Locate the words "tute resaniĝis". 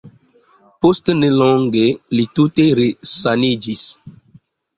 2.41-3.85